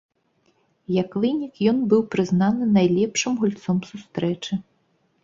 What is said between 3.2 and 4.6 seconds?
гульцом сустрэчы.